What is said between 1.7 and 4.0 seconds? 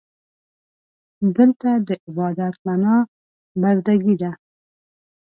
د عبادت معنا برده